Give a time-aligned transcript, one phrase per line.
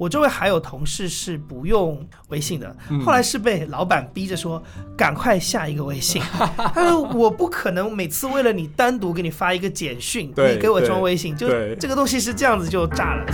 [0.00, 4.62] 我周围还有同事是不用微信的，嗯、后来是被老板逼着说
[4.96, 6.22] 赶快下一个微信。
[6.22, 13.26] 他说 我不可能每次为了你单独给你发一个简讯，你给我装微信，就这个东西是这样子就炸了。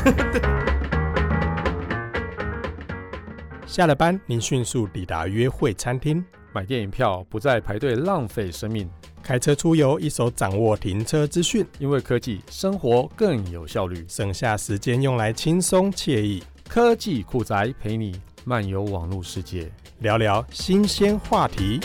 [3.65, 8.91] 下了班，您迅速抵达约会餐厅，买电影票不再排队浪费生命。
[9.23, 16.43] 开车出游，一手掌握停车资讯，因为科技生活更有效率，省下时间用来轻松惬意。
[16.69, 19.71] 科技酷宅陪你漫游网络世界，
[20.01, 21.81] 聊聊新鲜话题。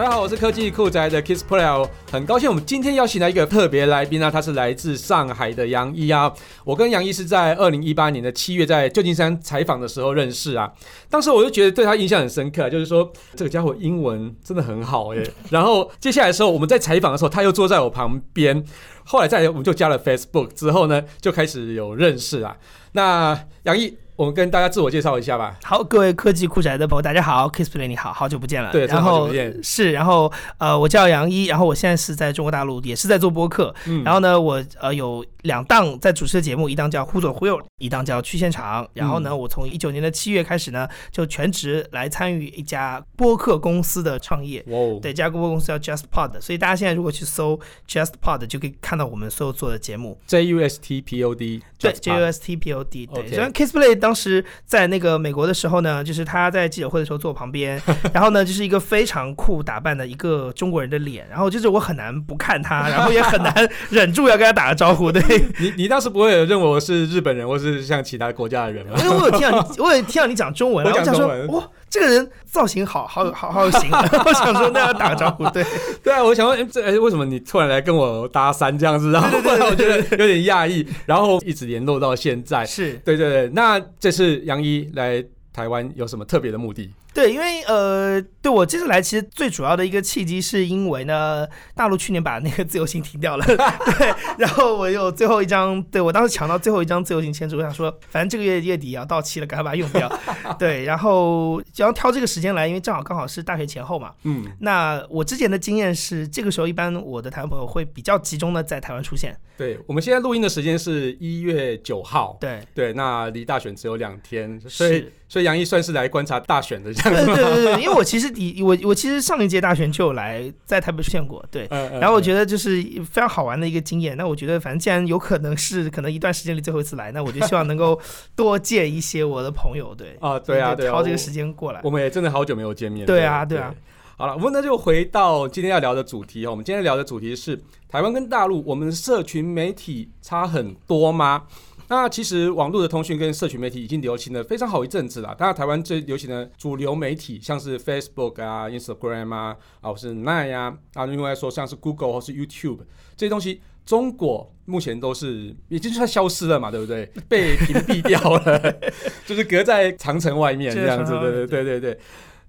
[0.00, 6.32] 大家好，我是科技酷宅的 Kissplay 很高兴我们今天邀请到一个特别来宾啊，他是来自上海的杨一啊。
[6.64, 10.72] 我跟杨一是在二零一八年的七月在旧金山采访的时候认识啊，
[11.10, 15.22] 当时我就觉得对他印象很深刻，就是说这个家伙英文真的很好耶。
[15.50, 18.64] 然后接下来的时候我们在采访的时候，他又坐在我旁边，
[19.04, 22.56] 后来再我们就加了 Facebook 之后呢，就开始有认识啊。
[22.92, 23.98] 那杨一。
[24.20, 25.56] 我们跟大家自我介绍一下吧。
[25.64, 28.70] 好，各位科技酷宅的朋友，大家好，Kissplay 你好，好久不见了。
[28.70, 29.30] 对，然后。
[29.62, 33.74] 是，然后呃，我叫杨一，然后我现在是在中国大陆，也是在做播客。
[33.86, 38.86] 嗯，然后呢，我呃有两档在主持的节目，一档叫忽左忽右，一档叫去现场。
[38.92, 44.60] 然后呢，我从一九年的七月开始呢，就全职来参与一家播客公司的创业。
[44.66, 50.18] 哦，对，这家播客公司叫 JustPod，所以大家现在如果去搜 JustPod，就可以看到我们所有做的节目。
[50.26, 51.62] J U S T P O D。
[51.78, 53.06] 对，J U S T P O D。
[53.06, 57.80] 对，虽然 Kisplay 当时在那个美国的时候呢，就是他在记者会的时候坐我旁边，
[58.12, 63.52] 然后呢，就是一个非常酷打扮的一个中国人的脸，然后就是我很难不看他，然后也很难
[63.90, 65.10] 忍住要跟他打个招呼。
[65.10, 65.22] 对，
[65.60, 68.98] 你你当时不会认为我是日本人，或是像其他国家的人吗？
[69.02, 73.90] 因为我有听到你，我有听到你讲中文， 我讲说哇，这个人造型好好有好好有型，
[74.24, 75.44] 我想说那要打个招呼。
[75.50, 75.64] 对，
[76.02, 79.10] 对啊，我想问，哎，这欸为什么你突然来跟我搭讪这样子？
[79.10, 82.64] 然后我觉得有点讶异，然后一直联络到现在。
[82.64, 84.88] 是对对对，那这是杨一。
[84.94, 86.92] 来台湾有什么特别的目的？
[87.20, 100.10] 对，因为呃，对我这次来，其实最主要的一个契机，是因为呢，大陆去年把那个自由行停掉了， 对，然后我有最后一张，对我当时抢到最后一张自由行签注，我想说，反正这个月月底要到期了，赶快把它用掉，
[100.58, 109.36] 对，然后只要挑这个时间来，因为正好刚好是大学前后嘛，嗯，那我之前的经验是，这个时候一般我的台湾朋友会比较集中的在台湾出现。
[109.60, 116.90] 对，我们现在录音的时间是一月九号，对对，那离大选只有两天，所以所以杨毅算是来观察大选的。
[116.94, 121.68] 对对对对，因为我其实第我我其实上一届大选就有来在台北出现过，对，
[122.00, 124.16] 然后我觉得就是非常好玩的一个经验。
[124.16, 128.00] 那我觉得反正既然有可能是可能一段时间里最后一次来，那我就希望能够
[128.34, 131.80] 多见一些我的朋友，对啊，对啊，挑这个时间过来。
[131.84, 133.04] 我们也真的好久没有见面。
[133.04, 133.74] 对啊，对啊。
[134.20, 136.50] 好了，我们那就回到今天要聊的主题哦。
[136.50, 137.58] 我们今天聊的主题是
[137.88, 141.44] 台湾跟大陆，我们的社群媒体差很多吗？
[141.88, 145.34] 那其实网络的通讯跟社群媒体已经流行了非常好一阵子了。
[145.38, 152.80] 当然，台湾最流行的主流媒体像是 Facebook 啊、Instagram 啊，啊或是 Line 啊，啊另外说像是 Google 或是 YouTube
[153.16, 157.06] 这些东西，中国目前都是已经算消失了嘛，对不对？
[157.26, 158.76] 被屏蔽掉了，
[159.24, 162.00] 就是隔在长城外面这样子， 对对对对对。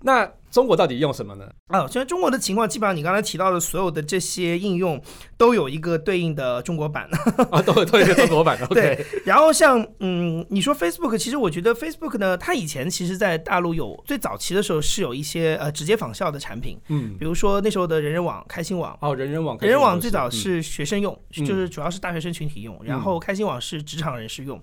[0.04, 1.46] 那中国到底用什么呢？
[1.68, 5.02] 啊，现在中国的情况，基本上你刚才提到的所有的这些应用，
[5.38, 7.10] 都有一个对应的中国版
[7.50, 8.60] 啊，都有都有一个中国版。
[8.70, 18.98] 对，然后像嗯，你说 Facebook，其实我觉得 Facebook 呢，它以前其实在大陆有最早期的时候是有一些呃直接仿效的产品，嗯，比如说那时候的人人网、开心网。
[19.00, 24.62] 哦，人人网、人人网最早是学生用，就是主要是大学生群体用，然后开心网是职场人士用。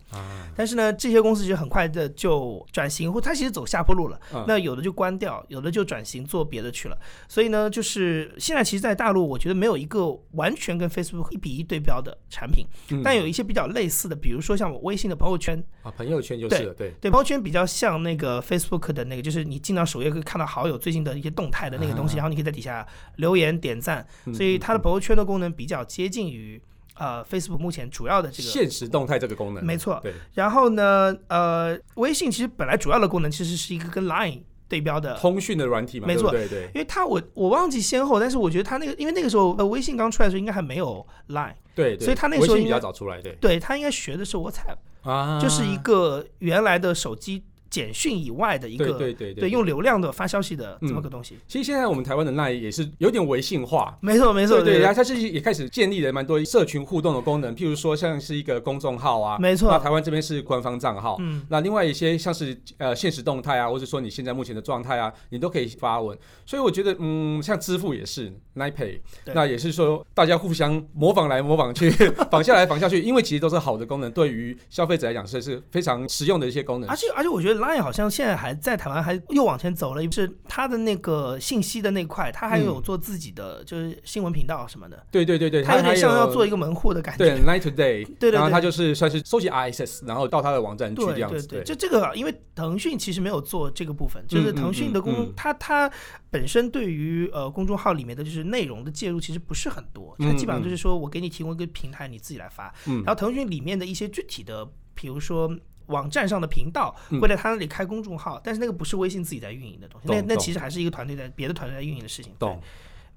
[0.55, 4.21] 但是呢，这些公司其实很快的就转型，或它其实走下坡路了。
[4.47, 5.78] 那有的就关掉，有的就。
[5.79, 15.63] 就转型做别的去了，所以呢，就是现在其实，在大陆，我觉得没有一个完全跟 Facebook 一比一对标的产品，嗯、但有一些比较类似的，比如说像我微信的朋友圈。
[15.83, 22.85] 啊，朋友圈就是，对对，对，朋友圈比较像那个 Facebook 的那个，就是你进到首页可以看到好友最近的一些动态的那个东西，啊、然后你可以在底下
[23.17, 24.05] 留言点赞，
[24.35, 26.61] 所以它的朋友圈的功能比较接近于
[26.97, 30.01] 呃 Facebook 目前主要的这个现实动态这个功能，没错。
[30.03, 34.43] 对，然后呢，呃，微信其实本来主要的功能其实是一个跟 Line。
[34.69, 51.39] 对标的通讯的软体嘛，没错，对对，因为他我我忘记先后，但是我觉得他那个，因为那个时候呃微信刚出来的时候应该还没有 Line，对，所以他那个时候比较早出来，对，对，他应该学的是 WhatsApp 啊，就是一个原来的手机简讯以外的一个对对对对用流量的发消息的这么个东西。
[51.47, 59.71] 其实现在我们台湾的 LINE 也是有点微信化，没错没错，对，然后它是也开始建立了蛮多社群互动的功能，譬如说像是一个公众号啊，没错。
[59.71, 66.17] 那台湾这边是官方账号，嗯，那另外一些像是呃现实动态啊，或者说你现在目前的状态啊，你都可以发文。
[66.47, 69.01] 所以我觉得，嗯，像支付也是 LINE Pay，
[69.35, 71.91] 那也是说大家互相模仿来模仿去，
[72.31, 76.89] 仿下来仿下去，因为其实都是好的功能，对于消费者来讲是是非常实用的一些功能。
[76.89, 85.07] 而且而且我觉得 LINE 好像现在还在台湾还又往前走了一步，是它的那个信息的那块，它还有做自己的就是新闻频道什么的。
[85.11, 87.25] 对对对对，它有点像要做一个门户的感觉。
[87.25, 91.47] 对，LINE Today，对对对，然后它就是算是收集 RSS，然后到它的网站去这样子。
[91.47, 95.91] 对对对，就这个，因为腾讯其实没有做这个部分，就是腾讯的公，它它
[96.31, 102.73] 本身对于呃公众号里面的就是内容的介入其实不是很多，它基本上就是说我给你提供一个平台，你自己来发。
[102.85, 105.51] 然后腾讯里面的一些具体的，比如说。
[105.89, 112.33] 网站上的频道会在他那里开公众号，嗯、但是那个不是微信自己在运营的东西，那那其实还是一个团队在别的团队在运营的事情。
[112.39, 112.61] 懂，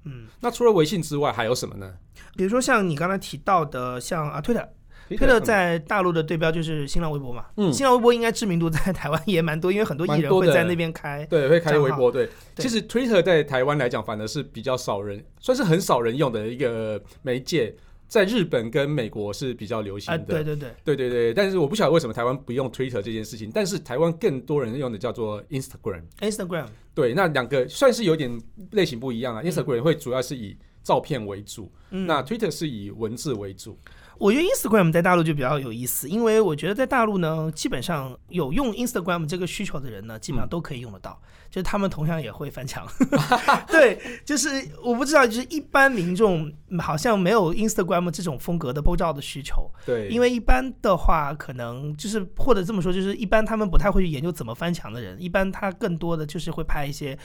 [0.04, 1.94] 嗯，那除了微信之外还有什么呢？
[2.36, 4.68] 比如说像你刚才提到的，像啊推特，
[5.08, 7.46] 推特在大陆的对标就是新浪微博嘛。
[7.56, 12.10] 嗯，新浪微博应该知名度在台湾也蛮多，因为很多艺人会在那边开，对，会开微博。
[12.10, 17.74] 对，对其实 Twitter 在台湾来讲，反而是比较少人，算是很少人用的一个媒介。
[18.12, 21.32] 在日本跟美国是比较流行的，对对对，对对对。
[21.32, 26.02] 但是我不晓得为什么台湾不用 Twitter 这件事情，但是台湾更多人用的叫做 Instagram。
[26.20, 28.38] Instagram，对，那两个算是有点
[28.72, 29.42] 类型不一样啊。
[29.42, 33.78] Instagram 会主要是以照片为主，那 Twitter 是以文字为主。
[34.18, 41.20] 我觉得 Instagram 在大陆就比较有意思，因为我觉得在大陆呢，基本上有用 Instagram 这个需求的人呢，基本上都可以用得到，
[41.50, 42.86] 就是他们同样也会翻墙。
[43.66, 44.48] 对，就是
[44.82, 49.70] 我不知道，就是一般民众好像没有 Instagram 这种风格的 po 照的需求。
[49.84, 57.18] 对，因为一般的话，可能就是或者这么说，就是一般他们不太会去研究怎么翻墙的人，一般他更多的就是会拍一些。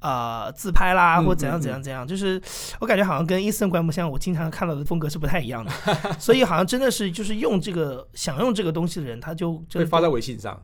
[0.00, 2.40] 呃，自拍啦，或怎样怎样怎样，就是
[2.80, 5.70] 我感觉好像跟 Instagram 像我经常看到的风格是不太一样的，
[6.18, 10.58] 所以好像真的是就是用这个想用这个东西的人，他就就会发在微信上，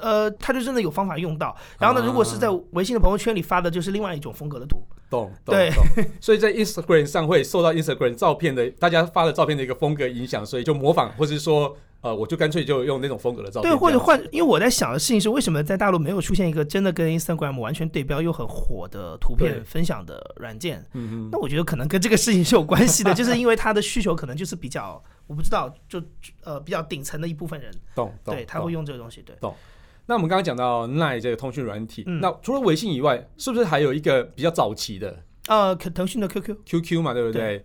[0.00, 1.54] 呃，他就真的有方法用到。
[1.78, 4.82] 然后呢，如果是在微信的朋友圈里发的，就是另外一种风格的图。
[5.10, 5.70] 懂，对，
[6.20, 11.76] 所以在 Instagram 上会受到 Instagram 照片的大家发的照片的一个风格影响，所以就模仿，或者是说。
[12.00, 13.70] 呃，我就干脆就用那种风格的照片。
[13.70, 20.78] 对，或者换，因为我在想的事情是，为什么在大陆没有出现一个真的跟 Instagram 完全对标又很火的图片分享的软件？
[20.92, 21.28] 嗯嗯。
[21.32, 26.00] 那我觉得可能跟这个事情是有关系的，就是因为它的需求可能就是比较，我不知道，就
[26.44, 29.34] 呃比较顶层的一部分人，懂，对，他会用这个东西，对。
[29.40, 29.54] 懂。
[30.06, 35.22] 那我们刚刚讲到 Line 这个通讯软体，那除了微信以外，是不是还有一个比较早期的？
[35.48, 37.64] 呃，腾讯的 QQ，QQ 嘛，对不对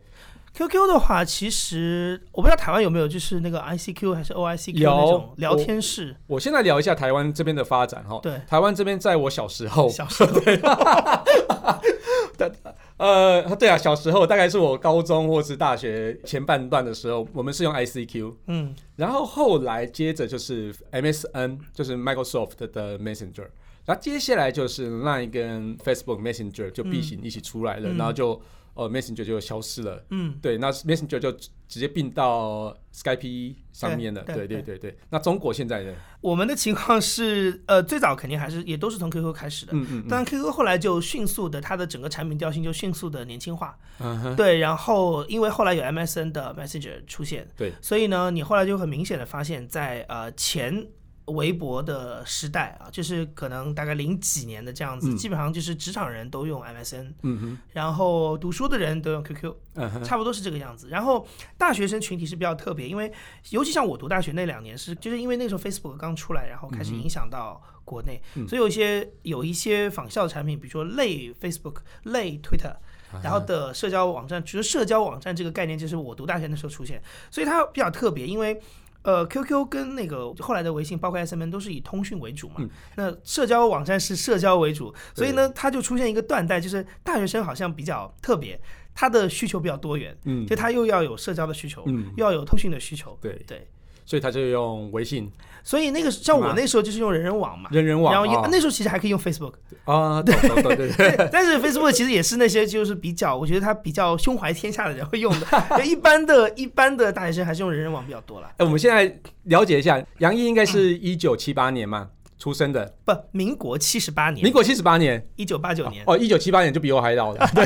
[0.53, 6.15] Q 的话，其实我不知道台湾有没有，就是那个 I C Q 还是 O I C Q 那种聊天室。
[6.27, 8.19] 我现在聊一下台湾这边的发展哈。
[8.21, 10.61] 对，台湾这边在我小时候，小时候， 对，
[12.97, 18.37] 呃，对啊，小时候大概是我高中或是大学前半段的时候，我们是用 I C Q。
[18.45, 23.47] 嗯，然后后来接着就是 M S N，就是 Microsoft 的 Messenger，
[23.85, 28.39] 然后接下来就是 Line 跟 Facebook Messenger 就并行一起出来了，然后就。
[28.75, 30.03] 呃，Messenger 就消失了。
[30.09, 34.23] 嗯，对，那 Messenger 就直接并到 Skype 上面了。
[34.23, 34.97] 对对对对。
[35.09, 35.93] 那中国现在呢？
[36.21, 39.73] 我们的情况是，呃，最早肯定还是也都是从 QQ 开始的。
[39.75, 40.05] 嗯嗯。
[40.09, 43.77] 但 QQ 后来就迅速的，它的整个产品调性就迅速的年轻化。
[43.99, 44.35] 嗯哼。
[44.35, 47.47] 对，然后因为后来有 MSN 的 Messenger 出现。
[47.55, 47.73] 对。
[47.81, 50.87] 所以呢，你后来就很明显的发现，在呃前。
[51.25, 60.89] 微博的时代啊，就是可能大概零几年的这样子，嗯、基本上就是职场人都用 MSN，嗯哼，然后读书的人都用 QQ，嗯哼，差不多是这个样子。
[60.89, 61.25] 然后
[61.57, 63.09] 大学生群体是比较特别，因为
[63.51, 72.75] 尤其像我读大学那两年是，就是因为那时候 Facebook 刚出来，然后开始影响到国内，嗯、所以有一些有一些仿效的产品，比如说类 Facebook、类 Twitter，
[73.23, 77.01] 然后的社交网站，其实社交网站这个概念就是我读大学的时候出现，
[77.31, 78.61] 所以它比较特别，因为。
[79.03, 82.55] 呃，QQ 跟那个后来的微信，包括 SMS 都是以通讯为主嘛。
[82.59, 88.59] 嗯、那社交网站是社交为主，所以呢，它就出现一个断代，就是大学生好像比较特别，
[88.95, 90.17] 他的需求比较多元。
[90.25, 93.17] 嗯，就他又要有社交的需求，嗯，又要有通讯的需求。
[93.21, 93.67] 对对。
[94.13, 95.27] 所以他就用微信，
[95.63, 99.53] 所以那个像我那时候就是用人人网嘛，人人网，然后那时候其实还可以用 Facebook
[99.85, 100.91] 啊，对对对。
[100.95, 105.47] 对，但是 Facebook 其实也是那些就是比较，我觉得他比较胸怀天下的人会用的，
[105.83, 108.47] 一般的一般的大学生还是用人人网比较多了。
[108.57, 112.09] 哎，我们现在了解一下，杨毅应该是一九七八年嘛
[112.43, 117.63] 出生的，不，民国七十八年，民国七十八年，一九八九年，哦，一九七八年就比我还老了，对，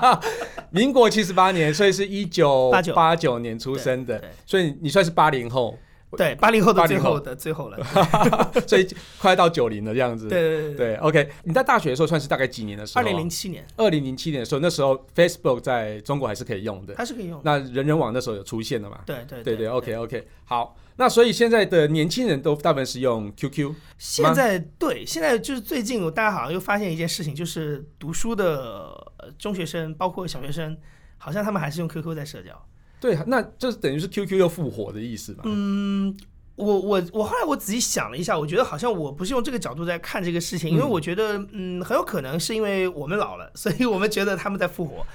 [0.72, 5.78] 民国七十八年，所以是一九八九年出生的，所以你算是八零后。
[6.16, 7.76] 对，八零后的最后的最后了，
[8.66, 10.28] 所以快到九零了这样子。
[10.28, 13.02] 对对对，对，OK，你在大学的时候算是大概几年的时候？
[13.02, 13.66] 二零零七年。
[13.76, 17.38] 二零零七年的时候，那时候 Facebook 在中国还是可以用的，还是可以用。
[17.44, 19.00] 那人人网那时候有出现的嘛？
[19.04, 20.74] 对对对对，OK OK，好。
[20.96, 23.74] 那所以现在的年轻人都大部分是用 QQ。
[23.98, 30.76] 现在对，现在就是最近大家好像又发现一件事情，就是读书的中学生，包括小学生，
[31.18, 32.66] 好像他们还是用 QQ 在社交。
[32.98, 35.42] 对，那这等于是 QQ 又复活的意思吧？
[35.44, 36.16] 嗯。
[36.56, 45.06] 我我我后来我仔细想了一下，我觉得好像我不是用这个角度在看这个事情，因为我觉得嗯很有可能是因为我们老了，所以我们觉得他们在复活。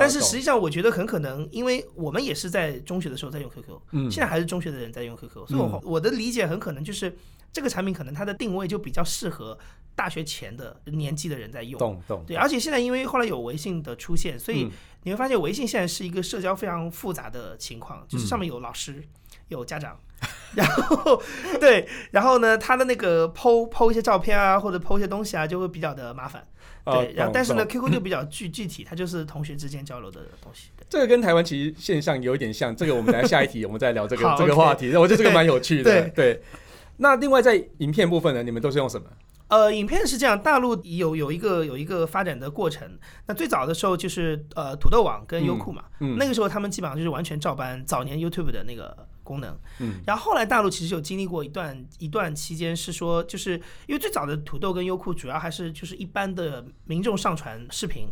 [0.00, 7.14] 但是实际上我觉得很可能，因为我们也是在中学的时候在用 QQ，现在还是中学的人在用 QQ，所以我我的理解很可能就是
[7.52, 9.58] 这个产品可能它的定位就比较适合
[9.94, 11.78] 大学前的年纪的人在用。
[11.78, 12.24] 懂懂。
[12.26, 14.66] 对，而且现在因为后来有微信的出现，所以
[15.02, 19.04] 你会发现微信现在是一个社交非常复杂的情况，就是上面有老师，
[19.48, 19.98] 有家长。
[20.56, 21.22] 然后，
[21.60, 26.42] 对，然后呢，他的那个 PO PO 一些照片啊，或者 PO 一些东西啊，就会比较的麻烦。
[26.84, 30.70] 对，然后但是呢，QQ 就 比较具具体，它就是同学之间交流的东西。
[30.88, 32.74] 这个跟台湾其实现象有一点像。
[32.74, 34.94] 这个我们来下一题，我们再聊这个 这个话题。
[34.96, 36.08] 我觉得这个蛮有趣的。
[36.10, 36.40] 对。
[36.98, 39.06] 那另外在影片部分呢，你们都是用什么？
[39.48, 42.88] 呃，影片是这样，大陆有有一个有一个发展的过程。
[43.26, 49.05] 那最早的时候就是呃土豆网跟优酷嘛，那个时候他们基本上就是完全照搬早年 YouTube 的那个。
[49.26, 58.06] 功能，嗯，然后后来大陆其实有经历过一段一段期间，是说就是因为最早的土豆跟优酷主要还是就是一般的民众上传视频，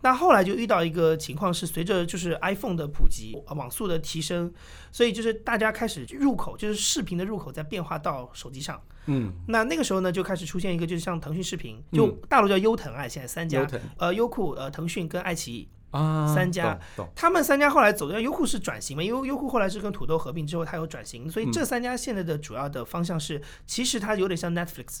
[0.00, 4.52] 那后来就遇到一个情况是，随着就是 iPhone 的普及，网速的提升，
[4.90, 13.66] 所以就是大家开始入口就是视频的入口在变化到手机上，嗯，那那个时候呢就开始出现一个就是像腾讯视频，就大陆叫优腾啊，现在三家，
[13.98, 15.68] 呃，优酷、呃，腾讯跟爱奇艺。
[15.94, 16.76] 啊，三家，
[17.14, 19.02] 他们三家后来走的优酷是转型嘛？
[19.02, 25.00] 因为优酷后来是跟土豆合并之后，它有转型，所以这三家现在的主要的方向是，其实它有点像 Netflix，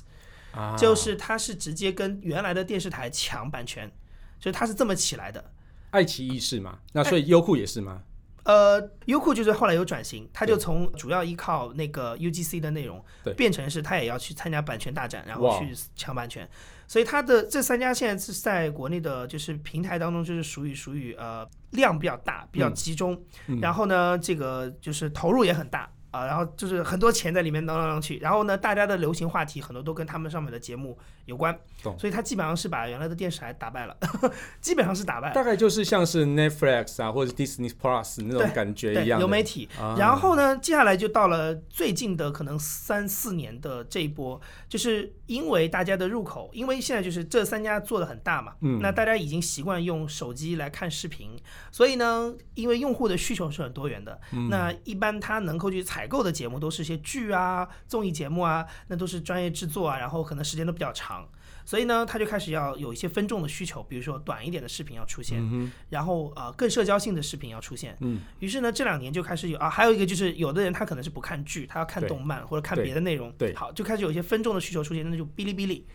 [0.52, 3.90] 啊就是它是直接跟原来的电视台抢版权，
[4.38, 5.52] 所以它是这么起来的。
[5.90, 6.78] 爱奇艺是吗？
[6.92, 8.02] 那所以优酷也是吗？
[8.44, 13.02] 呃，优酷就是后来有转型，它就从主要依靠那个 UGC 的内容，
[13.36, 16.48] 变成是它也要去参加版权大战，然后去抢版权。
[16.86, 25.90] 所以它的这三家现在是在国内的，就是平台当中，就是属于属于呃量比较大，比较集中，嗯、然后呢，这个就是投入也很大。
[26.14, 33.96] 啊，然后就是很多钱在里面捞来捞去，然后呢，大家的流行话题很多都跟他们上面的节目有关，懂所以他基本上是把原来的电视台打败了，
[34.62, 35.34] 基本上是打败了。
[35.34, 39.68] 大概就是像是 Netflix 啊，或者 Disney Plus 那种感觉一样，流媒体。
[39.76, 51.36] 啊、然后呢，接下来就到了最近的可能三四年的这一波，就是因为大家的入口，因为现在就是这三家做的很大嘛，嗯，那大家已经习惯用手机来看视频，
[51.72, 56.03] 所以呢，因为用户的需求是很多元的，嗯、那一般他能够去采。
[56.04, 61.26] 采购的节目都是一些剧啊、综艺节目啊，那都是专业制作啊，然后可能时间都比较长，
[61.64, 67.96] 所以呢，他就开始要有一些分众的需求，比如说短一点的视频要出现，嗯、然后呃更社交性的视频要出现。
[68.00, 73.32] 嗯，于是呢，这两年就开始有啊，还有一个就是有的人他可能是不看剧，他要看动漫或者看别的内容。
[73.38, 75.86] 对，好，就开始有一些分众的需求出现，那就哔哩哔哩，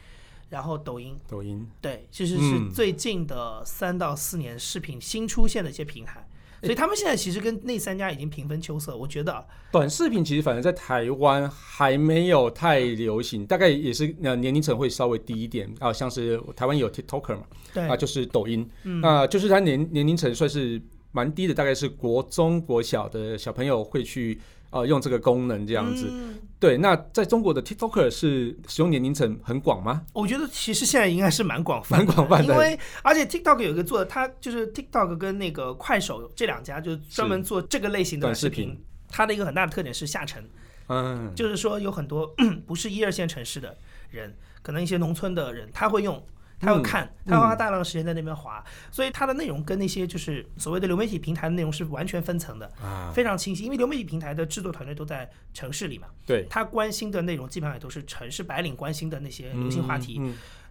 [0.49, 1.15] 然后抖音。
[1.27, 1.69] 抖音。
[1.79, 6.27] 对，其实是最近的三到四年视频新出现的一些平台。
[6.61, 24.39] 所以他们现在其实跟那三家已经平分秋色，我觉得短视频其实反正在台湾还没有太流行，大概也是呃年龄层会稍微低一点啊，像是台湾有 TikToker 嘛，对，啊就是抖音，嗯、啊就是它年年龄层算是蛮低的，大概是国中国小的小朋友会去。
[24.71, 26.77] 呃，用这个功能这样子，嗯、对。
[26.77, 30.03] 那在中国的 TikToker 是使用年龄层很广吗？
[30.13, 32.53] 我觉得其实现在应该是蛮广泛，蛮广泛的。
[32.53, 38.77] 因为而且 TikTok 有一个做的，它就是 TikTok 跟那个快手这两家，就是专门做这个类型的短视频。
[39.07, 40.47] 它的一个很大的特点是下沉，
[40.87, 42.33] 嗯，就是说有很多
[42.67, 43.77] 不是一二线城市的
[44.11, 46.23] 人，可能一些农村的人，他会用。
[46.59, 53.63] 他会看，他会花大量的时间在那边滑，嗯、所以它的内容跟那些就是所谓的流媒体平台的内容是完全分层的，啊、非常清晰。
[53.63, 60.21] 因为流媒体平台的制作团队都在城市里嘛，对，他关心的内容基本上也都是城市白领关心的那些流行话题。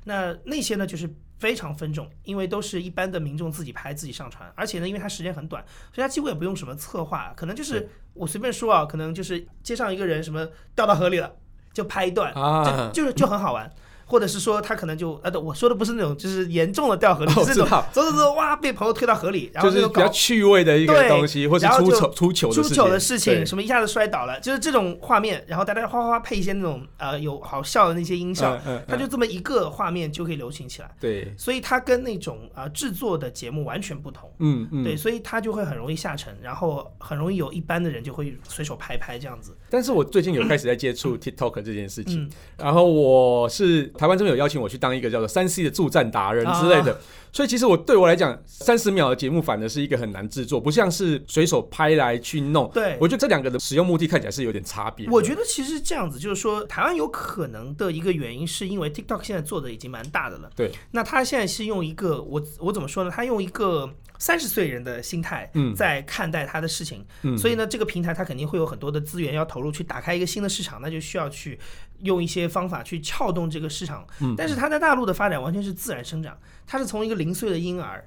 [0.04, 11.34] 那那些呢，就是非常分众，因为都是一般的民众自己拍自己上传，而且呢，因为它时间很短，所以他几乎也不用什么策划，可能就是我随便说啊，可能就是街上一个人什么掉到河里了，
[11.74, 13.70] 就拍一段，啊、就就是就很好玩。
[14.08, 30.90] 或者是说他可能就呃，我说的不是那种就是严重的掉河里，哦、是那种走走走哇被朋友推到河里，然后就是比较趣味的一个东西，或者出糗出糗出糗的事情，什么一下子摔倒了，就是这种画面，然后大家哗哗配一些那种呃有好笑的那些音效，嗯嗯嗯、它就这么一个画面就可以流行起来。
[30.98, 34.30] 对，所以它跟那种啊、呃、制作的节目完全不同。
[34.38, 39.56] 嗯嗯，对，所以它就会很容易下沉，然后很容易有一般的人就会随手拍拍这样子。
[39.68, 46.98] 但是我最近有开始在接触 TikTok 这件事情，嗯、然后我是台湾这边有邀请我去当一个叫做三 C 的助战达人之类的。
[47.28, 52.70] 啊所以其实我对我来讲，三十秒的节目反而是一个很难制作，不像是随手拍来去弄。
[52.72, 55.08] 对，我觉得这两个的使用目的看起来是有点差别。
[55.08, 60.50] 我觉得其实这样子，就是说台湾有可能的一个原因，是因为 TikTok 现在做的已经蛮大的了。
[60.56, 63.10] 对，那他现在是用一个我我怎么说呢？
[63.10, 67.04] 他用一个三十岁人的心态在看待他的事情。
[67.22, 71.58] 嗯，所以呢，这个平台他肯定会有很多的资源要投入去打开一个新的市场，那就需要去
[72.00, 74.06] 用一些方法去撬动这个市场。
[74.20, 78.02] 嗯，但是他在大陆的发展完全是自然生长，他是从一个零岁的婴儿。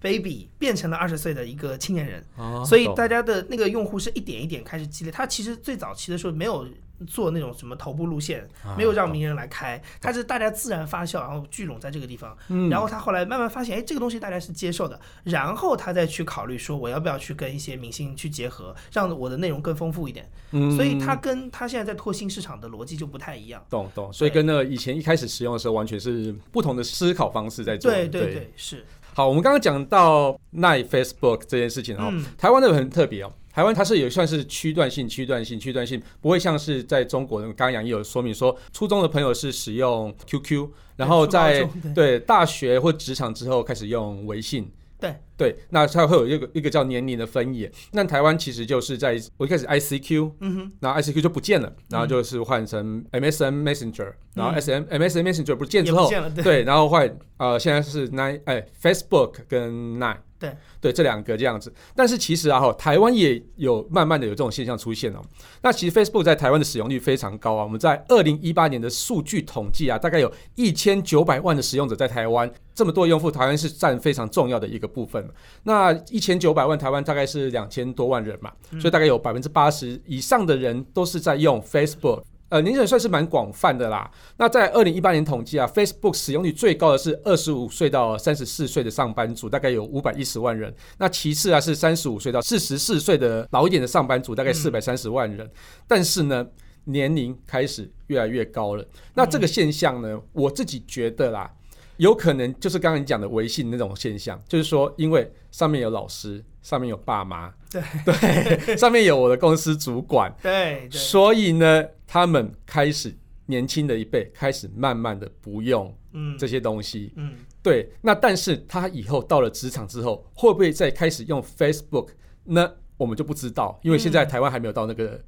[0.00, 5.10] baby 变成了二十岁的一个青年人，哦、所以大家的那个用户是一点一点开始积累。
[5.10, 6.68] 他其实最早期的时候没有
[7.06, 12.36] 做那种什么头部路线，啊、没有让名人来开，他是大家自然发酵，然后聚拢在这个地方。
[12.48, 20.30] 嗯、然后他后来慢慢发现，哎，这个东西大家是接受的，然后他再去考虑说，我要不要去跟一些明星去结合，让我的内容更丰富一点。
[20.52, 23.64] 嗯、所以他跟他现在在拓新市场的逻辑就不太一样。
[23.68, 24.12] 懂懂。
[24.12, 27.90] 所以跟那个以前一开始使用的时候，完全是不同的思考方式在做。
[27.90, 28.84] 对对对，是。
[29.14, 44.68] 好，我们刚刚讲到奈 Facebook 这件事情哦，嗯、台湾的很特别哦，台湾它是也算是区段性、区段性、区段性，不会像是在中国，刚刚杨毅有说明说，初中的朋友是使用 QQ，然后在对，对大学或职场之后开始用微信。
[44.98, 47.70] 对对，那它会有一个一个叫年龄的分野。
[47.92, 56.10] 那台湾其实就是在我一开始 ICQ，嗯哼，然后 ICQ 就不见了，然后就是换成 MSN Messenger，然后 S M MSN Messenger 不见之后，
[56.42, 60.16] 对，然后换呃现在是 Nine 哎 Facebook 跟 Nine。
[60.44, 65.20] 对对，这两个这样子，但是其实啊，哈，台湾也有慢慢的有这种现象出现哦。
[65.62, 67.64] 那其实 Facebook 在台湾的使用率非常高啊。
[67.64, 75.26] 我们在二零一八年的数据统计啊，大概有一千九百万的使用者在台湾，这么多用户，台湾是占非常重要的一个部分。
[75.62, 82.22] 那一千九百万，台湾大概是两千多万人嘛，所以大概有百分之八十以上的人都是在用 Facebook。
[82.54, 84.08] 呃，年龄层算是蛮广泛的啦。
[84.36, 90.72] 那在二零一八年统计啊，Facebook 使用率最高的是二十五岁到三十四岁的上班族，大概有五百一十万人。
[90.98, 95.44] 那其次啊是三十五岁到四十四岁的老一点的上班族，大概四百三十万人。
[95.44, 95.50] 嗯、
[95.88, 96.46] 但是呢，
[96.84, 98.86] 年龄开始越来越高了。
[99.14, 101.50] 那这个现象呢，我自己觉得啦，
[101.96, 111.84] 有可能就是刚刚你讲的微信那种现象，就是说因为上面有老师，上面有爸妈，对 对，上面有我的公司主管， 对，对所以呢。
[112.06, 113.12] 他们开始
[113.46, 115.92] 年轻的一辈开始慢慢的不用
[116.38, 117.90] 这些东西，嗯，嗯对。
[118.02, 122.10] 那但是他以后到了职场之后，会不会再开始用 Facebook？
[122.44, 125.20] 那我们就不知道，因为现在台湾还没有到那个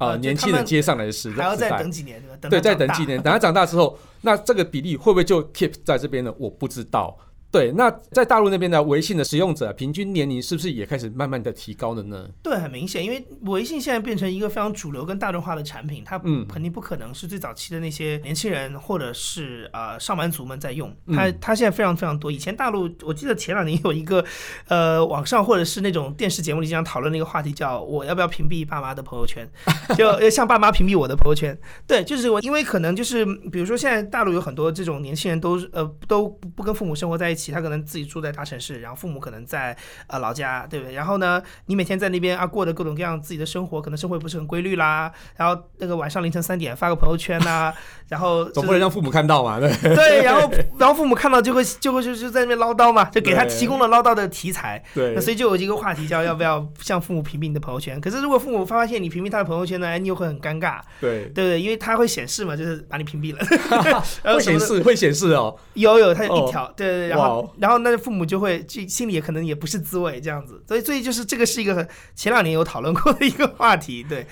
[0.00, 6.34] 呃、年轻人接上来的时代，还要再等几年，对，对，再等几年，等他长大之后，那这个比例会不会就 keep 在这边呢？
[6.38, 7.16] 我不知道。
[7.50, 12.28] 对，那在大陆那边的微信的使用者平均年龄是不是也开始慢慢的提高了呢？
[12.44, 16.16] 对，很明显，因为微信现在变成一个非常主流跟大众化的产品，它
[16.48, 22.30] 肯定不可能是最早期的那些年轻人或者是呃上班族们在用，它它现在非常非常多。
[22.30, 24.24] 以前大陆我记得前两年有一个
[24.68, 29.44] 呃网上或者是那种电视节目里经常讨论那个话题，叫我要不要屏蔽爸妈的朋友圈，
[29.98, 31.58] 就像爸妈屏蔽我的朋友圈。
[31.84, 37.39] 对，就是我因为可能就是比如说现在大陆有很多这种年轻人都呃都不跟父母生活在一起。
[37.40, 39.76] 其他可能自己住在大城市，然后父母可能在
[40.06, 40.94] 呃老家，对不对？
[40.94, 45.10] 然后呢，你每天在那边啊过的各种各样自己的生活，可能生活不是很规律啦。
[45.36, 47.74] 然后那个晚上凌晨三点发个朋友圈呐、啊，
[48.08, 50.22] 然后、就是、总不能让父母看到嘛，对对。
[50.22, 54.82] 然后然后父母看到就会就会就就在那边唠叨嘛，就给他提供了唠叨的题材。
[54.94, 58.00] 对，那所以就有一个话题叫要不要向父母屏蔽你的朋友圈？
[58.00, 60.80] 可是如果父母发现你屏蔽他的朋友圈呢，哎，你又会很尴尬。
[61.00, 63.40] 对对对，因为他会显示嘛，就是把你屏蔽了。
[64.34, 67.29] 会显示会显示哦，有有，他有一条，哦、对对对，然后。
[67.58, 74.02] 然后那父母就会，就心里也可能也不是滋味这样子，所以所以就是这个是一个前两年有讨论过的一个话题。
[74.02, 74.26] 对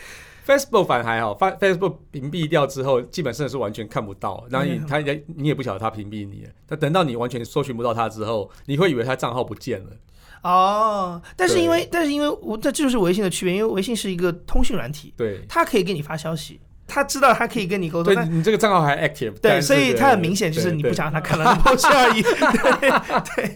[0.46, 9.90] ，Facebook 反还好，Facebook 屏蔽掉之后，基本上是完全看不到，然后你他也你也不晓得他屏蔽你，但等到你完全搜寻不到他之后，你会以为他账号不见了。
[10.42, 16.61] 哦，但是因为但是因为我这就是微信的区别，因为微信是一个通讯软体，对，它可以给你发消息。
[16.88, 22.22] 他知道他可以跟你沟通，对你这个账号还 active，对，所以他很明显就是你不想让他看到那东西而已。
[22.22, 23.44] 对，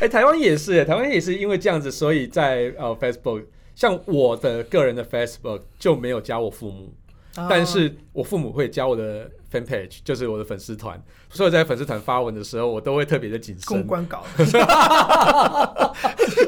[0.00, 3.44] 欸，台湾也是，台湾也是因为这样子，所以在呃 Facebook，
[3.76, 6.92] 像我的个人的 Facebook 就没有加我父母，
[7.36, 13.64] 哦、但是我父母会加我的 fan page，就是我的粉丝团，所以在粉丝团发文的时候，我都会特别的谨慎。
[13.78, 14.24] 公关稿，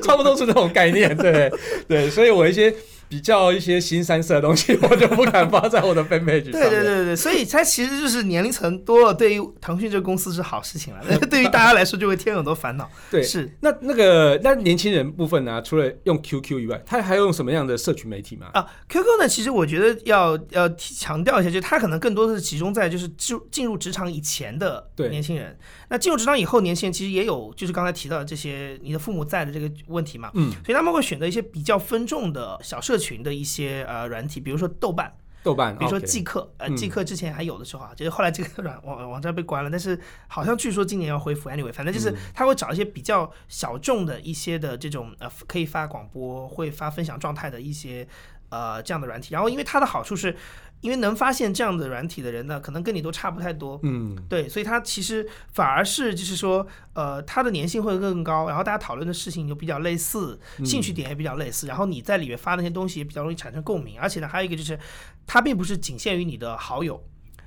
[0.02, 1.48] 差不多是那种概念，对
[1.86, 2.74] 对，所以我一些。
[3.14, 6.52] 比较一些新三色的东西，我就不敢发在我的 fan page 上。
[6.52, 11.00] 对对对对，所以它其实就是年龄层多了，对于腾讯这个公司是好事情了。
[11.08, 12.90] 但 是对于大家来说，就会添很多烦恼。
[13.08, 15.60] 对，是那那个那年轻人部分呢、啊？
[15.60, 18.48] 除了用 QQ 以外，他还用什么样的社群媒体吗？
[18.52, 19.28] 啊，QQ 呢？
[19.28, 25.56] 其实我觉得要要强调一下，就是它可能更多的是集中在就是进进入职场以前的年轻人。
[25.88, 30.30] 那进入职场以后，年轻人其实也有就是刚才提到的这些你的父母在的这个问题嘛。
[30.34, 41.50] 嗯，所以他们会选择一些比较分众的小社群的一些呃软体，比如说豆瓣，豆瓣，比如说即刻呃，即刻之前还有的时候啊，嗯、就是后来这个软网网站被关了，但是好像据说今年要恢复。
[41.50, 48.06] Anyway，反正就是他会找一些比较小众的一些的这种呃可以发广播、会发分享状态的一些
[48.54, 50.36] 呃这样的软体，然后因为它的好处是。
[50.80, 64.78] 因为能发现这样的软体的人呢，可能跟你都差不太多，嗯，对，所以它其实反而是就是说，呃，他的粘性会更高，然后大家讨论的事情就比较类似，兴趣点也比较类似，然后你在里面发那些东西也比较容易产生共鸣，而且呢，还有一个就是，
[65.26, 67.02] 它并不是仅限于你的好友，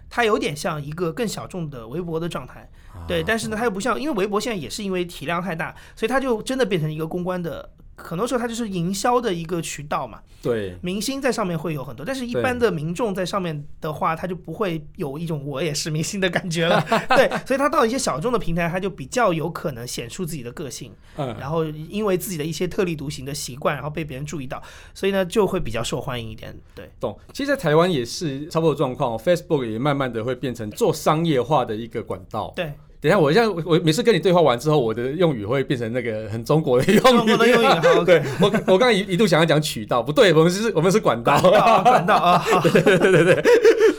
[0.09, 2.67] 它有点像一个更小众的微博的状态，
[3.07, 7.69] 对，但是呢，它又不像，因为微博现在也是因为体量太大，所以它就真的变成一个公关的。
[7.97, 16.79] 很多时候它就是营销的一个渠道嘛，对，明星在上面会有很多，但是一般的民众在上面的话，他就不会有一种我也是明星的感觉了，
[17.09, 24.61] 对，所以他到一些小众的平台，他就比较有可能显出自己的个性，嗯，然后因为自己的一些特立独行的习惯，然后被别人注意到，
[24.93, 27.17] 所以呢就会比较受欢迎一点，对，懂。
[27.33, 32.71] 其实，在台湾也是差不多状况，Facebook 也慢慢的会变成做商业化的一个管道，对。
[32.99, 36.99] 等一下，我现在我每次跟你对话完之后，我的用语会变成那个很中国的用语。
[36.99, 43.43] 中国的用语，对我 我刚刚一一度想要讲渠道，不对，我们是我们是管道，管道啊，对对对对对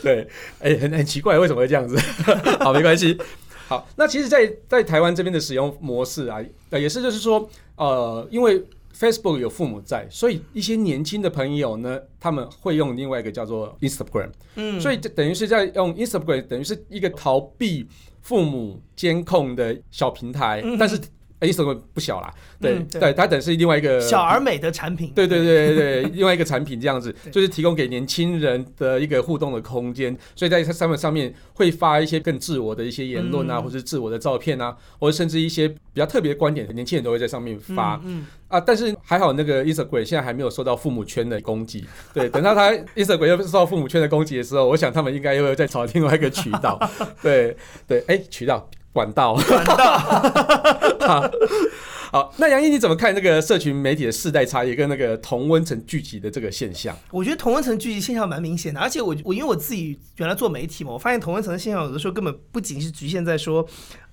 [0.02, 0.28] 对，
[0.61, 1.96] 哎，很很奇怪，为什么会这样子？
[2.58, 3.16] 好，没关系。
[3.68, 6.38] 好，那其实在，在在台湾这边的使用模式啊，
[6.72, 8.61] 也是就是说，呃，因为
[8.98, 17.87] Facebook 有父母在，所以一些年轻的朋友呢，他们会用另外一个叫做 Instagram，嗯，所以等于是在用 Instagram，等于是一个逃避。
[18.29, 21.01] 父母监控的小平台，嗯、但是
[21.40, 46.79] Instagram 不小啦，对、嗯、对，它等于是另外一个小而美的产品，对对对对，另外一个产品这样子，就是提供给年轻人的一个互动的空间，所以在它上面上面会发一些更自我的一些言论啊，嗯、或者是自我的照片啊，或者甚至一些比较特别的观点，年轻人都会在上面发，嗯，嗯啊，但是还好那个 Instagram 现在还没有受到父母圈的攻击，对，等到他 Instagram 又受到父母圈的攻击的时候，我想他们应该又会再找另外一个渠道，
[47.22, 48.68] 对对，哎，渠道。
[48.92, 49.98] 管道，管道，
[51.01, 51.31] 好，
[52.11, 56.96] 好，那杨毅你怎么看这个社群媒体的世代差异跟那个同温层聚集的这个现象？
[57.11, 63.62] 我觉得同温层聚集现象蛮明显的，而且我我因为我自己原来做媒体嘛，我发现同温层的现象有的时候根本不仅是局限在说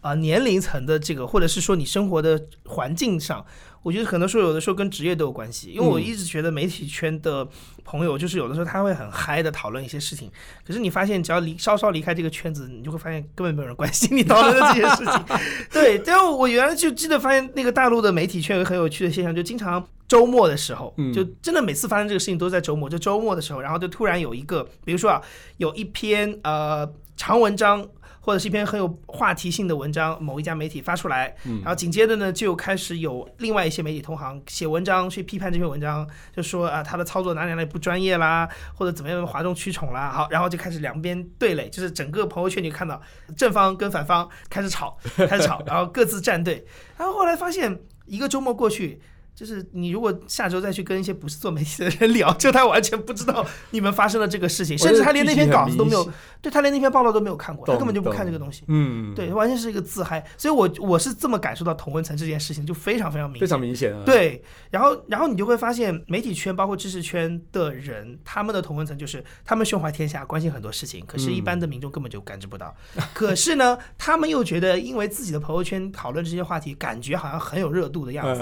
[0.01, 3.45] 啊、呃、年龄层的这个，或者是说你生活的环境上。
[3.85, 7.47] 我觉得可能说有的时候跟职业都有关系，因为我一直觉得媒体圈的
[7.83, 10.27] 朋友就是有的时候他会很嗨的讨论一些事情，
[10.65, 15.37] 可是你发现只要离稍稍离开这个圈子，你就会发现根本没有人关心你讨论的这些事情。
[15.71, 25.21] 对，但是我原来就记得发现那个大陆的媒体圈有个很有趣的现象，就经常周末的时候，就真的每次发生这个事情都在周末，就周末的时候，然后就突然有一个，比如说啊，
[25.57, 27.87] 有一篇呃长文章。
[28.25, 42.99] 或者是一篇很有话题性的文章，某一家媒体发出来，然后紧接着呢，就开始有另外一些媒体同行写文章去批判这篇文章，就说啊，他的操作哪里哪里不专业啦，或者怎么样哗众取宠啦，好，然后就开始两边对垒，就是整个朋友圈你看到
[43.37, 46.65] 正方跟反方开始吵，开始吵，然后各自站队，
[46.97, 48.99] 然后后来发现一个周末过去。
[49.35, 56.09] 就是你如果下周再去跟一些不是做媒体的人聊，就他完全不知道你们发生了这个事情， 甚至他连那篇稿子都没有，
[56.41, 58.63] 对，他连那篇报道都没有看过，他根本就不看这个东西。
[58.69, 60.25] 嗯，对，完全是一个自嗨。
[60.37, 64.03] 所以我我是这么感受到同温层这件事情，就非常非常明显，非常明显啊。
[64.05, 72.73] 对，然后然后你就会发现媒体圈包括知识圈的人，他们的同温层就是他们胸怀天下，关心很多事情，可是一般的民众根本就感知不到。
[73.13, 78.41] 可是呢，他们又觉得因为自己的朋友圈讨论这些话题，感觉好像很有热度的样子，